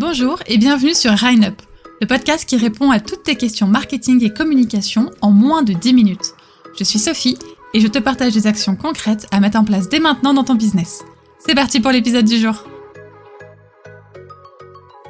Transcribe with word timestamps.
Bonjour 0.00 0.42
et 0.46 0.56
bienvenue 0.56 0.94
sur 0.94 1.12
Up, 1.12 1.62
le 2.00 2.06
podcast 2.06 2.48
qui 2.48 2.56
répond 2.56 2.90
à 2.90 3.00
toutes 3.00 3.22
tes 3.22 3.36
questions 3.36 3.66
marketing 3.66 4.24
et 4.24 4.32
communication 4.32 5.10
en 5.20 5.30
moins 5.30 5.62
de 5.62 5.74
10 5.74 5.92
minutes. 5.92 6.32
Je 6.78 6.84
suis 6.84 6.98
Sophie 6.98 7.36
et 7.74 7.80
je 7.80 7.86
te 7.86 7.98
partage 7.98 8.32
des 8.32 8.46
actions 8.46 8.76
concrètes 8.76 9.26
à 9.30 9.40
mettre 9.40 9.58
en 9.58 9.64
place 9.64 9.90
dès 9.90 10.00
maintenant 10.00 10.32
dans 10.32 10.42
ton 10.42 10.54
business. 10.54 11.04
C'est 11.46 11.54
parti 11.54 11.80
pour 11.80 11.90
l'épisode 11.90 12.24
du 12.24 12.38
jour. 12.38 12.64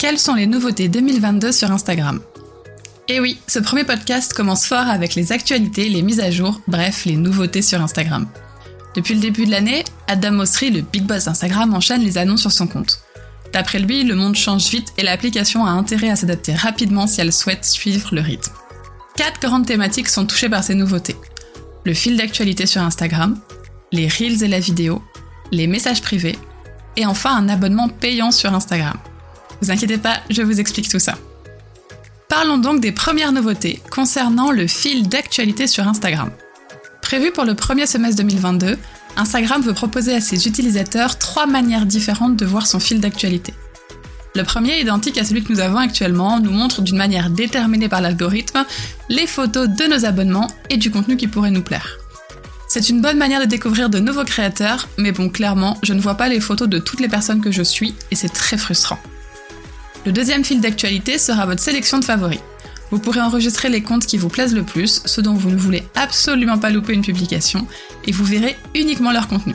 Quelles 0.00 0.18
sont 0.18 0.34
les 0.34 0.48
nouveautés 0.48 0.88
2022 0.88 1.52
sur 1.52 1.70
Instagram? 1.70 2.18
Eh 3.06 3.20
oui, 3.20 3.38
ce 3.46 3.60
premier 3.60 3.84
podcast 3.84 4.34
commence 4.34 4.66
fort 4.66 4.88
avec 4.88 5.14
les 5.14 5.30
actualités, 5.30 5.88
les 5.88 6.02
mises 6.02 6.18
à 6.18 6.32
jour, 6.32 6.60
bref, 6.66 7.04
les 7.04 7.16
nouveautés 7.16 7.62
sur 7.62 7.80
Instagram. 7.80 8.26
Depuis 8.96 9.14
le 9.14 9.20
début 9.20 9.46
de 9.46 9.52
l'année, 9.52 9.84
Adam 10.08 10.32
Mosseri, 10.32 10.72
le 10.72 10.80
big 10.80 11.04
boss 11.04 11.26
d'Instagram, 11.26 11.74
enchaîne 11.74 12.02
les 12.02 12.18
annonces 12.18 12.40
sur 12.40 12.50
son 12.50 12.66
compte. 12.66 13.04
D'après 13.52 13.78
lui, 13.80 14.04
le 14.04 14.14
monde 14.14 14.36
change 14.36 14.68
vite 14.68 14.92
et 14.96 15.02
l'application 15.02 15.66
a 15.66 15.70
intérêt 15.70 16.10
à 16.10 16.16
s'adapter 16.16 16.54
rapidement 16.54 17.06
si 17.06 17.20
elle 17.20 17.32
souhaite 17.32 17.64
suivre 17.64 18.14
le 18.14 18.20
rythme. 18.20 18.52
Quatre 19.16 19.40
grandes 19.40 19.66
thématiques 19.66 20.08
sont 20.08 20.26
touchées 20.26 20.48
par 20.48 20.64
ces 20.64 20.74
nouveautés. 20.74 21.16
Le 21.84 21.94
fil 21.94 22.16
d'actualité 22.16 22.66
sur 22.66 22.82
Instagram, 22.82 23.38
les 23.92 24.08
reels 24.08 24.42
et 24.44 24.48
la 24.48 24.60
vidéo, 24.60 25.02
les 25.50 25.66
messages 25.66 26.02
privés, 26.02 26.38
et 26.96 27.06
enfin 27.06 27.34
un 27.34 27.48
abonnement 27.48 27.88
payant 27.88 28.30
sur 28.30 28.54
Instagram. 28.54 28.96
Vous 29.60 29.70
inquiétez 29.70 29.98
pas, 29.98 30.18
je 30.30 30.42
vous 30.42 30.60
explique 30.60 30.88
tout 30.88 30.98
ça. 30.98 31.16
Parlons 32.28 32.58
donc 32.58 32.80
des 32.80 32.92
premières 32.92 33.32
nouveautés 33.32 33.82
concernant 33.90 34.52
le 34.52 34.66
fil 34.66 35.08
d'actualité 35.08 35.66
sur 35.66 35.88
Instagram. 35.88 36.30
Prévu 37.02 37.32
pour 37.32 37.44
le 37.44 37.54
premier 37.54 37.86
semestre 37.86 38.18
2022, 38.22 38.78
Instagram 39.20 39.60
veut 39.60 39.74
proposer 39.74 40.14
à 40.14 40.20
ses 40.22 40.48
utilisateurs 40.48 41.18
trois 41.18 41.46
manières 41.46 41.84
différentes 41.84 42.36
de 42.36 42.46
voir 42.46 42.66
son 42.66 42.80
fil 42.80 43.00
d'actualité. 43.00 43.52
Le 44.34 44.44
premier, 44.44 44.80
identique 44.80 45.18
à 45.18 45.24
celui 45.24 45.44
que 45.44 45.52
nous 45.52 45.60
avons 45.60 45.76
actuellement, 45.76 46.40
nous 46.40 46.52
montre 46.52 46.80
d'une 46.80 46.96
manière 46.96 47.28
déterminée 47.28 47.90
par 47.90 48.00
l'algorithme 48.00 48.64
les 49.10 49.26
photos 49.26 49.68
de 49.68 49.84
nos 49.84 50.06
abonnements 50.06 50.48
et 50.70 50.78
du 50.78 50.90
contenu 50.90 51.18
qui 51.18 51.26
pourrait 51.26 51.50
nous 51.50 51.62
plaire. 51.62 51.98
C'est 52.66 52.88
une 52.88 53.02
bonne 53.02 53.18
manière 53.18 53.40
de 53.40 53.46
découvrir 53.46 53.90
de 53.90 53.98
nouveaux 53.98 54.24
créateurs, 54.24 54.88
mais 54.96 55.12
bon, 55.12 55.28
clairement, 55.28 55.76
je 55.82 55.92
ne 55.92 56.00
vois 56.00 56.14
pas 56.14 56.28
les 56.28 56.40
photos 56.40 56.68
de 56.68 56.78
toutes 56.78 57.00
les 57.00 57.08
personnes 57.08 57.42
que 57.42 57.52
je 57.52 57.62
suis 57.62 57.94
et 58.10 58.14
c'est 58.14 58.32
très 58.32 58.56
frustrant. 58.56 59.00
Le 60.06 60.12
deuxième 60.12 60.44
fil 60.44 60.62
d'actualité 60.62 61.18
sera 61.18 61.44
votre 61.44 61.60
sélection 61.60 61.98
de 61.98 62.06
favoris. 62.06 62.40
Vous 62.90 62.98
pourrez 62.98 63.20
enregistrer 63.20 63.68
les 63.68 63.82
comptes 63.82 64.06
qui 64.06 64.18
vous 64.18 64.28
plaisent 64.28 64.54
le 64.54 64.64
plus, 64.64 65.02
ceux 65.04 65.22
dont 65.22 65.34
vous 65.34 65.50
ne 65.50 65.56
voulez 65.56 65.84
absolument 65.94 66.58
pas 66.58 66.70
louper 66.70 66.92
une 66.92 67.02
publication, 67.02 67.66
et 68.04 68.12
vous 68.12 68.24
verrez 68.24 68.56
uniquement 68.74 69.12
leur 69.12 69.28
contenu. 69.28 69.54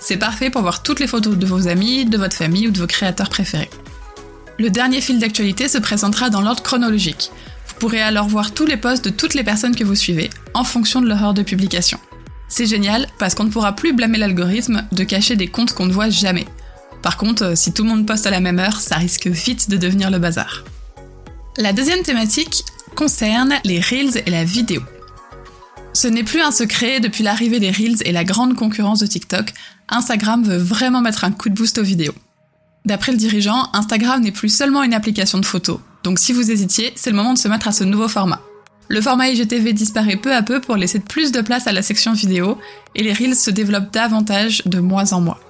C'est 0.00 0.16
parfait 0.16 0.50
pour 0.50 0.62
voir 0.62 0.82
toutes 0.82 1.00
les 1.00 1.06
photos 1.06 1.36
de 1.36 1.46
vos 1.46 1.68
amis, 1.68 2.04
de 2.04 2.18
votre 2.18 2.36
famille 2.36 2.68
ou 2.68 2.70
de 2.70 2.78
vos 2.78 2.86
créateurs 2.86 3.28
préférés. 3.28 3.70
Le 4.58 4.70
dernier 4.70 5.00
fil 5.00 5.18
d'actualité 5.18 5.68
se 5.68 5.78
présentera 5.78 6.30
dans 6.30 6.40
l'ordre 6.40 6.62
chronologique. 6.62 7.30
Vous 7.68 7.74
pourrez 7.78 8.00
alors 8.00 8.28
voir 8.28 8.52
tous 8.52 8.66
les 8.66 8.76
posts 8.76 9.04
de 9.04 9.10
toutes 9.10 9.34
les 9.34 9.44
personnes 9.44 9.76
que 9.76 9.84
vous 9.84 9.94
suivez, 9.94 10.30
en 10.54 10.64
fonction 10.64 11.00
de 11.00 11.08
leur 11.08 11.22
heure 11.22 11.34
de 11.34 11.42
publication. 11.42 11.98
C'est 12.48 12.66
génial 12.66 13.06
parce 13.18 13.34
qu'on 13.34 13.44
ne 13.44 13.50
pourra 13.50 13.74
plus 13.74 13.92
blâmer 13.92 14.18
l'algorithme 14.18 14.84
de 14.92 15.04
cacher 15.04 15.36
des 15.36 15.48
comptes 15.48 15.72
qu'on 15.72 15.86
ne 15.86 15.92
voit 15.92 16.10
jamais. 16.10 16.46
Par 17.02 17.16
contre, 17.16 17.56
si 17.56 17.72
tout 17.72 17.82
le 17.82 17.88
monde 17.88 18.06
poste 18.06 18.26
à 18.26 18.30
la 18.30 18.40
même 18.40 18.58
heure, 18.58 18.80
ça 18.80 18.96
risque 18.96 19.26
vite 19.26 19.70
de 19.70 19.76
devenir 19.76 20.10
le 20.10 20.18
bazar. 20.18 20.64
La 21.58 21.74
deuxième 21.74 22.02
thématique 22.02 22.64
concerne 22.94 23.52
les 23.64 23.78
Reels 23.78 24.22
et 24.24 24.30
la 24.30 24.42
vidéo. 24.42 24.80
Ce 25.92 26.08
n'est 26.08 26.24
plus 26.24 26.40
un 26.40 26.50
secret, 26.50 26.98
depuis 26.98 27.22
l'arrivée 27.22 27.60
des 27.60 27.70
Reels 27.70 27.98
et 28.06 28.12
la 28.12 28.24
grande 28.24 28.56
concurrence 28.56 29.00
de 29.00 29.06
TikTok, 29.06 29.52
Instagram 29.90 30.42
veut 30.42 30.56
vraiment 30.56 31.02
mettre 31.02 31.24
un 31.24 31.30
coup 31.30 31.50
de 31.50 31.54
boost 31.54 31.76
aux 31.76 31.82
vidéos. 31.82 32.14
D'après 32.86 33.12
le 33.12 33.18
dirigeant, 33.18 33.68
Instagram 33.74 34.22
n'est 34.22 34.32
plus 34.32 34.48
seulement 34.48 34.82
une 34.82 34.94
application 34.94 35.38
de 35.38 35.44
photos, 35.44 35.80
donc 36.04 36.18
si 36.18 36.32
vous 36.32 36.50
hésitiez, 36.50 36.94
c'est 36.96 37.10
le 37.10 37.16
moment 37.16 37.34
de 37.34 37.38
se 37.38 37.48
mettre 37.48 37.68
à 37.68 37.72
ce 37.72 37.84
nouveau 37.84 38.08
format. 38.08 38.40
Le 38.88 39.02
format 39.02 39.28
IGTV 39.28 39.74
disparaît 39.74 40.16
peu 40.16 40.34
à 40.34 40.42
peu 40.42 40.58
pour 40.58 40.76
laisser 40.76 41.00
plus 41.00 41.32
de 41.32 41.42
place 41.42 41.66
à 41.66 41.72
la 41.72 41.82
section 41.82 42.14
vidéo, 42.14 42.56
et 42.94 43.02
les 43.02 43.12
Reels 43.12 43.36
se 43.36 43.50
développent 43.50 43.92
davantage 43.92 44.62
de 44.64 44.80
mois 44.80 45.12
en 45.12 45.20
mois. 45.20 45.40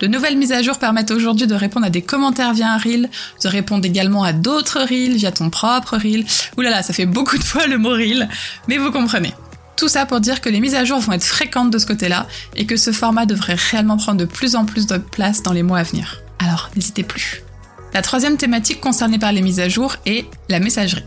De 0.00 0.06
nouvelles 0.06 0.36
mises 0.36 0.52
à 0.52 0.62
jour 0.62 0.78
permettent 0.78 1.10
aujourd'hui 1.10 1.46
de 1.46 1.54
répondre 1.54 1.86
à 1.86 1.90
des 1.90 2.02
commentaires 2.02 2.54
via 2.54 2.72
un 2.72 2.78
reel, 2.78 3.10
de 3.42 3.48
répondre 3.48 3.84
également 3.84 4.22
à 4.22 4.32
d'autres 4.32 4.80
reels 4.80 5.16
via 5.16 5.32
ton 5.32 5.50
propre 5.50 5.96
reel. 5.96 6.24
Ouh 6.56 6.60
là 6.60 6.70
là, 6.70 6.82
ça 6.82 6.92
fait 6.92 7.06
beaucoup 7.06 7.36
de 7.36 7.44
fois 7.44 7.66
le 7.66 7.78
mot 7.78 7.90
reel, 7.90 8.28
mais 8.68 8.78
vous 8.78 8.92
comprenez. 8.92 9.34
Tout 9.76 9.88
ça 9.88 10.06
pour 10.06 10.20
dire 10.20 10.40
que 10.40 10.48
les 10.48 10.60
mises 10.60 10.74
à 10.74 10.84
jour 10.84 10.98
vont 11.00 11.12
être 11.12 11.24
fréquentes 11.24 11.70
de 11.70 11.78
ce 11.78 11.86
côté-là 11.86 12.26
et 12.56 12.66
que 12.66 12.76
ce 12.76 12.92
format 12.92 13.26
devrait 13.26 13.56
réellement 13.70 13.96
prendre 13.96 14.18
de 14.18 14.24
plus 14.24 14.56
en 14.56 14.64
plus 14.64 14.86
de 14.86 14.98
place 14.98 15.42
dans 15.42 15.52
les 15.52 15.62
mois 15.62 15.78
à 15.78 15.82
venir. 15.84 16.20
Alors, 16.40 16.70
n'hésitez 16.76 17.02
plus. 17.02 17.42
La 17.94 18.02
troisième 18.02 18.36
thématique 18.36 18.80
concernée 18.80 19.18
par 19.18 19.32
les 19.32 19.42
mises 19.42 19.60
à 19.60 19.68
jour 19.68 19.96
est 20.04 20.26
la 20.48 20.60
messagerie. 20.60 21.04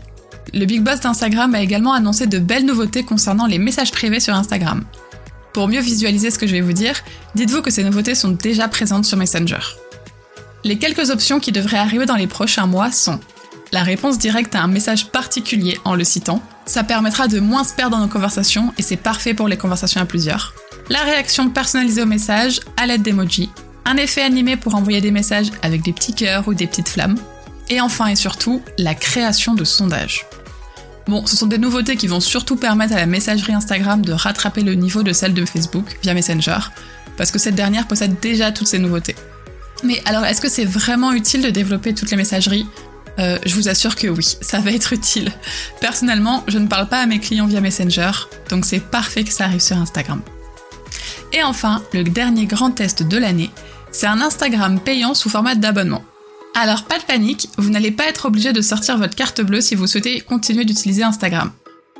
Le 0.52 0.64
big 0.64 0.82
boss 0.82 1.00
d'Instagram 1.00 1.54
a 1.54 1.60
également 1.62 1.92
annoncé 1.92 2.26
de 2.26 2.38
belles 2.38 2.66
nouveautés 2.66 3.04
concernant 3.04 3.46
les 3.46 3.58
messages 3.58 3.92
privés 3.92 4.20
sur 4.20 4.34
Instagram. 4.34 4.84
Pour 5.52 5.68
mieux 5.68 5.80
visualiser 5.80 6.30
ce 6.30 6.38
que 6.38 6.46
je 6.46 6.52
vais 6.52 6.60
vous 6.60 6.72
dire, 6.72 7.02
dites-vous 7.34 7.62
que 7.62 7.70
ces 7.70 7.84
nouveautés 7.84 8.14
sont 8.14 8.30
déjà 8.30 8.68
présentes 8.68 9.04
sur 9.04 9.18
Messenger. 9.18 9.60
Les 10.64 10.78
quelques 10.78 11.10
options 11.10 11.40
qui 11.40 11.52
devraient 11.52 11.76
arriver 11.76 12.06
dans 12.06 12.16
les 12.16 12.26
prochains 12.26 12.66
mois 12.66 12.92
sont 12.92 13.20
la 13.72 13.82
réponse 13.82 14.18
directe 14.18 14.54
à 14.54 14.62
un 14.62 14.66
message 14.66 15.06
particulier 15.06 15.78
en 15.84 15.94
le 15.94 16.04
citant, 16.04 16.42
ça 16.66 16.84
permettra 16.84 17.26
de 17.26 17.40
moins 17.40 17.64
se 17.64 17.72
perdre 17.72 17.96
dans 17.96 18.02
nos 18.02 18.08
conversations 18.08 18.72
et 18.76 18.82
c'est 18.82 18.96
parfait 18.96 19.32
pour 19.32 19.48
les 19.48 19.56
conversations 19.56 20.00
à 20.00 20.04
plusieurs. 20.04 20.54
La 20.90 21.00
réaction 21.00 21.48
personnalisée 21.48 22.02
au 22.02 22.06
message 22.06 22.60
à 22.76 22.86
l'aide 22.86 23.02
d'emoji, 23.02 23.48
un 23.86 23.96
effet 23.96 24.22
animé 24.22 24.58
pour 24.58 24.74
envoyer 24.74 25.00
des 25.00 25.10
messages 25.10 25.50
avec 25.62 25.82
des 25.82 25.94
petits 25.94 26.14
cœurs 26.14 26.48
ou 26.48 26.54
des 26.54 26.66
petites 26.66 26.88
flammes, 26.88 27.16
et 27.70 27.80
enfin 27.80 28.08
et 28.08 28.16
surtout 28.16 28.62
la 28.76 28.94
création 28.94 29.54
de 29.54 29.64
sondages. 29.64 30.26
Bon, 31.08 31.26
ce 31.26 31.36
sont 31.36 31.46
des 31.46 31.58
nouveautés 31.58 31.96
qui 31.96 32.06
vont 32.06 32.20
surtout 32.20 32.56
permettre 32.56 32.94
à 32.94 32.96
la 32.96 33.06
messagerie 33.06 33.52
Instagram 33.52 34.04
de 34.04 34.12
rattraper 34.12 34.62
le 34.62 34.74
niveau 34.74 35.02
de 35.02 35.12
celle 35.12 35.34
de 35.34 35.44
Facebook 35.44 35.98
via 36.02 36.14
Messenger, 36.14 36.58
parce 37.16 37.30
que 37.30 37.38
cette 37.38 37.54
dernière 37.54 37.88
possède 37.88 38.20
déjà 38.20 38.52
toutes 38.52 38.68
ces 38.68 38.78
nouveautés. 38.78 39.16
Mais 39.82 40.00
alors, 40.04 40.24
est-ce 40.24 40.40
que 40.40 40.48
c'est 40.48 40.64
vraiment 40.64 41.12
utile 41.12 41.42
de 41.42 41.50
développer 41.50 41.92
toutes 41.92 42.10
les 42.10 42.16
messageries? 42.16 42.66
Euh, 43.18 43.38
Je 43.44 43.54
vous 43.56 43.68
assure 43.68 43.96
que 43.96 44.06
oui, 44.06 44.36
ça 44.40 44.60
va 44.60 44.70
être 44.70 44.92
utile. 44.92 45.32
Personnellement, 45.80 46.44
je 46.46 46.58
ne 46.58 46.68
parle 46.68 46.88
pas 46.88 47.00
à 47.00 47.06
mes 47.06 47.18
clients 47.18 47.46
via 47.46 47.60
Messenger, 47.60 48.12
donc 48.48 48.64
c'est 48.64 48.80
parfait 48.80 49.24
que 49.24 49.32
ça 49.32 49.44
arrive 49.44 49.60
sur 49.60 49.76
Instagram. 49.76 50.22
Et 51.32 51.42
enfin, 51.42 51.82
le 51.92 52.04
dernier 52.04 52.46
grand 52.46 52.70
test 52.70 53.02
de 53.02 53.16
l'année, 53.16 53.50
c'est 53.90 54.06
un 54.06 54.20
Instagram 54.20 54.78
payant 54.80 55.14
sous 55.14 55.28
format 55.28 55.54
d'abonnement. 55.56 56.04
Alors 56.54 56.84
pas 56.84 56.98
de 56.98 57.04
panique, 57.04 57.48
vous 57.56 57.70
n'allez 57.70 57.90
pas 57.90 58.06
être 58.08 58.26
obligé 58.26 58.52
de 58.52 58.60
sortir 58.60 58.98
votre 58.98 59.16
carte 59.16 59.40
bleue 59.40 59.62
si 59.62 59.74
vous 59.74 59.86
souhaitez 59.86 60.20
continuer 60.20 60.64
d'utiliser 60.64 61.02
Instagram. 61.02 61.50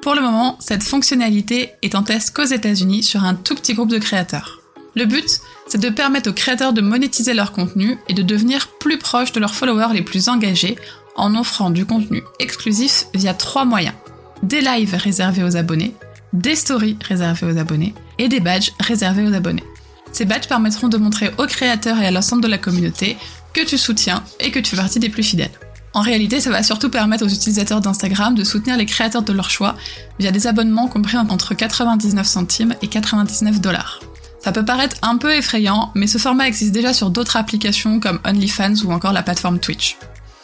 Pour 0.03 0.15
le 0.15 0.21
moment, 0.21 0.59
cette 0.61 0.83
fonctionnalité 0.83 1.71
est 1.81 1.95
en 1.95 2.03
test 2.03 2.35
qu'aux 2.37 2.45
États-Unis 2.45 3.03
sur 3.03 3.25
un 3.25 3.35
tout 3.35 3.55
petit 3.55 3.73
groupe 3.73 3.89
de 3.89 3.99
créateurs. 3.99 4.61
Le 4.95 5.07
but, 5.07 5.41
c'est 5.69 5.81
de 5.81 5.89
permettre 5.89 6.29
aux 6.29 6.35
créateurs 6.35 6.75
de 6.75 6.83
monétiser 6.83 7.33
leur 7.33 7.53
contenu 7.53 7.97
et 8.09 8.15
de 8.15 8.23
devenir 8.23 8.69
plus 8.79 8.99
proches 8.99 9.33
de 9.33 9.41
leurs 9.41 9.55
followers 9.55 9.95
les 9.95 10.03
plus 10.03 10.29
engagés 10.29 10.77
en 11.17 11.34
offrant 11.34 11.71
du 11.71 11.87
contenu 11.87 12.23
exclusif 12.39 13.07
via 13.15 13.33
trois 13.33 13.65
moyens. 13.65 13.95
Des 14.43 14.61
lives 14.61 14.95
réservés 14.95 15.45
aux 15.45 15.57
abonnés, 15.57 15.95
des 16.34 16.57
stories 16.57 16.99
réservées 17.09 17.47
aux 17.47 17.59
abonnés 17.59 17.95
et 18.19 18.29
des 18.29 18.41
badges 18.41 18.73
réservés 18.81 19.27
aux 19.27 19.34
abonnés. 19.34 19.65
Ces 20.13 20.27
badges 20.27 20.49
permettront 20.49 20.89
de 20.89 20.99
montrer 20.99 21.31
aux 21.39 21.47
créateurs 21.47 21.99
et 21.99 22.07
à 22.07 22.11
l'ensemble 22.11 22.43
de 22.43 22.49
la 22.49 22.59
communauté 22.59 23.17
que 23.55 23.65
tu 23.65 23.79
soutiens 23.79 24.23
et 24.41 24.51
que 24.51 24.59
tu 24.59 24.71
fais 24.71 24.77
partie 24.77 24.99
des 24.99 25.09
plus 25.09 25.23
fidèles. 25.23 25.51
En 25.95 26.01
réalité, 26.01 26.41
ça 26.41 26.51
va 26.51 26.63
surtout 26.63 26.89
permettre 26.89 27.25
aux 27.25 27.29
utilisateurs 27.29 27.81
d'Instagram 27.81 28.35
de 28.35 28.45
soutenir 28.45 28.77
les 28.77 28.87
créateurs 28.87 29.23
de 29.23 29.33
leur 29.33 29.51
choix 29.51 29.77
via 30.19 30.31
des 30.31 30.47
abonnements 30.47 30.89
compris 30.89 31.19
entre 31.19 31.55
99 31.55 32.27
centimes 32.27 32.75
et 32.81 32.89
99 32.89 33.61
dollars. 33.61 34.01
Ça 34.43 34.53
peut 34.53 34.65
paraître 34.65 34.97
un 35.03 35.19
peu 35.19 35.35
effrayant, 35.35 35.93
mais 35.95 36.07
ce 36.07 36.19
format 36.19 36.49
existe 36.49 36.73
déjà 36.73 36.93
sur 36.93 37.11
d'autres 37.11 37.37
applications 37.37 38.01
comme 38.01 38.21
OnlyFans 38.25 38.84
ou 38.84 38.93
encore 38.93 39.13
la 39.13 39.22
plateforme 39.22 39.59
Twitch. 39.59 39.97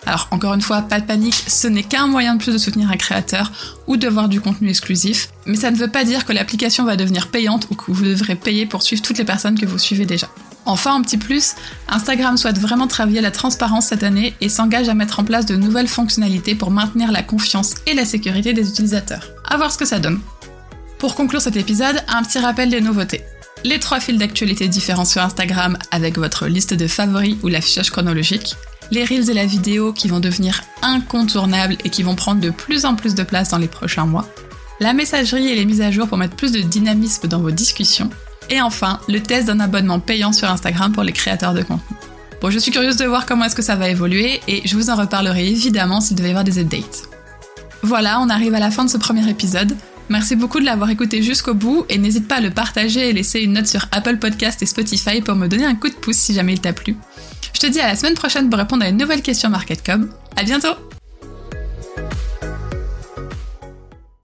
Alors 0.06 0.28
encore 0.30 0.54
une 0.54 0.60
fois, 0.60 0.82
pas 0.82 1.00
de 1.00 1.06
panique, 1.06 1.42
ce 1.48 1.66
n'est 1.66 1.82
qu'un 1.82 2.06
moyen 2.06 2.36
de 2.36 2.42
plus 2.42 2.52
de 2.52 2.58
soutenir 2.58 2.90
un 2.90 2.96
créateur 2.96 3.50
ou 3.86 3.96
de 3.96 4.06
voir 4.06 4.28
du 4.28 4.40
contenu 4.40 4.68
exclusif, 4.68 5.30
mais 5.46 5.56
ça 5.56 5.70
ne 5.70 5.76
veut 5.76 5.88
pas 5.88 6.04
dire 6.04 6.24
que 6.24 6.32
l'application 6.32 6.84
va 6.84 6.96
devenir 6.96 7.28
payante 7.28 7.66
ou 7.70 7.74
que 7.74 7.90
vous 7.90 8.04
devrez 8.04 8.36
payer 8.36 8.66
pour 8.66 8.82
suivre 8.82 9.02
toutes 9.02 9.18
les 9.18 9.24
personnes 9.24 9.58
que 9.58 9.66
vous 9.66 9.78
suivez 9.78 10.06
déjà. 10.06 10.28
Enfin, 10.68 10.96
un 10.96 11.00
petit 11.00 11.16
plus, 11.16 11.54
Instagram 11.88 12.36
souhaite 12.36 12.58
vraiment 12.58 12.86
travailler 12.86 13.22
la 13.22 13.30
transparence 13.30 13.86
cette 13.86 14.02
année 14.02 14.34
et 14.42 14.50
s'engage 14.50 14.90
à 14.90 14.94
mettre 14.94 15.18
en 15.18 15.24
place 15.24 15.46
de 15.46 15.56
nouvelles 15.56 15.88
fonctionnalités 15.88 16.54
pour 16.54 16.70
maintenir 16.70 17.10
la 17.10 17.22
confiance 17.22 17.76
et 17.86 17.94
la 17.94 18.04
sécurité 18.04 18.52
des 18.52 18.68
utilisateurs. 18.68 19.30
À 19.48 19.56
voir 19.56 19.72
ce 19.72 19.78
que 19.78 19.86
ça 19.86 19.98
donne. 19.98 20.20
Pour 20.98 21.14
conclure 21.14 21.40
cet 21.40 21.56
épisode, 21.56 22.04
un 22.06 22.22
petit 22.22 22.38
rappel 22.38 22.68
des 22.68 22.82
nouveautés. 22.82 23.22
Les 23.64 23.80
trois 23.80 23.98
fils 23.98 24.18
d'actualité 24.18 24.68
différents 24.68 25.06
sur 25.06 25.22
Instagram 25.22 25.78
avec 25.90 26.18
votre 26.18 26.46
liste 26.46 26.74
de 26.74 26.86
favoris 26.86 27.38
ou 27.42 27.48
l'affichage 27.48 27.88
chronologique. 27.88 28.54
Les 28.90 29.06
reels 29.06 29.30
et 29.30 29.34
la 29.34 29.46
vidéo 29.46 29.94
qui 29.94 30.08
vont 30.08 30.20
devenir 30.20 30.60
incontournables 30.82 31.78
et 31.82 31.88
qui 31.88 32.02
vont 32.02 32.14
prendre 32.14 32.42
de 32.42 32.50
plus 32.50 32.84
en 32.84 32.94
plus 32.94 33.14
de 33.14 33.22
place 33.22 33.48
dans 33.48 33.58
les 33.58 33.68
prochains 33.68 34.04
mois. 34.04 34.28
La 34.80 34.92
messagerie 34.92 35.48
et 35.48 35.56
les 35.56 35.64
mises 35.64 35.80
à 35.80 35.90
jour 35.90 36.08
pour 36.08 36.18
mettre 36.18 36.36
plus 36.36 36.52
de 36.52 36.60
dynamisme 36.60 37.26
dans 37.26 37.40
vos 37.40 37.50
discussions 37.50 38.10
et 38.50 38.60
enfin, 38.60 39.00
le 39.08 39.20
test 39.20 39.46
d'un 39.46 39.60
abonnement 39.60 40.00
payant 40.00 40.32
sur 40.32 40.50
Instagram 40.50 40.92
pour 40.92 41.02
les 41.02 41.12
créateurs 41.12 41.54
de 41.54 41.62
contenu. 41.62 41.96
Bon, 42.40 42.50
je 42.50 42.58
suis 42.58 42.70
curieuse 42.70 42.96
de 42.96 43.04
voir 43.04 43.26
comment 43.26 43.44
est-ce 43.44 43.56
que 43.56 43.62
ça 43.62 43.74
va 43.74 43.88
évoluer 43.88 44.40
et 44.46 44.62
je 44.64 44.76
vous 44.76 44.90
en 44.90 44.94
reparlerai 44.94 45.48
évidemment 45.48 46.00
s'il 46.00 46.16
devait 46.16 46.28
y 46.28 46.30
avoir 46.30 46.44
des 46.44 46.58
updates. 46.58 47.08
Voilà, 47.82 48.20
on 48.20 48.28
arrive 48.28 48.54
à 48.54 48.60
la 48.60 48.70
fin 48.70 48.84
de 48.84 48.90
ce 48.90 48.96
premier 48.96 49.28
épisode. 49.28 49.76
Merci 50.08 50.36
beaucoup 50.36 50.60
de 50.60 50.64
l'avoir 50.64 50.88
écouté 50.90 51.22
jusqu'au 51.22 51.54
bout 51.54 51.84
et 51.88 51.98
n'hésite 51.98 52.26
pas 52.26 52.36
à 52.36 52.40
le 52.40 52.50
partager 52.50 53.10
et 53.10 53.12
laisser 53.12 53.40
une 53.40 53.52
note 53.52 53.66
sur 53.66 53.86
Apple 53.92 54.16
Podcast 54.16 54.62
et 54.62 54.66
Spotify 54.66 55.20
pour 55.20 55.34
me 55.34 55.48
donner 55.48 55.66
un 55.66 55.74
coup 55.74 55.88
de 55.88 55.94
pouce 55.94 56.16
si 56.16 56.32
jamais 56.32 56.54
il 56.54 56.60
t'a 56.60 56.72
plu. 56.72 56.96
Je 57.52 57.60
te 57.60 57.66
dis 57.66 57.80
à 57.80 57.88
la 57.88 57.96
semaine 57.96 58.14
prochaine 58.14 58.48
pour 58.48 58.58
répondre 58.58 58.84
à 58.84 58.88
une 58.88 58.96
nouvelle 58.96 59.22
question 59.22 59.50
Market 59.50 59.82
À 60.36 60.42
bientôt! 60.44 60.87